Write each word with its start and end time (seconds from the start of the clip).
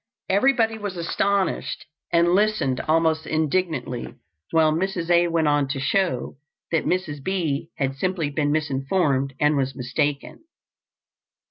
Everybody 0.29 0.79
was 0.79 0.97
astonished, 0.97 1.85
and 2.11 2.33
listened 2.33 2.79
almost 2.87 3.27
indignantly 3.27 4.15
while 4.49 4.73
Mrs. 4.73 5.11
A. 5.11 5.27
went 5.27 5.47
on 5.47 5.67
to 5.67 5.79
show 5.79 6.37
that 6.71 6.85
Mrs. 6.87 7.23
B. 7.23 7.69
had 7.77 7.95
simply 7.95 8.31
been 8.31 8.51
misinformed 8.51 9.35
and 9.39 9.55
was 9.55 9.75
mistaken. 9.75 10.43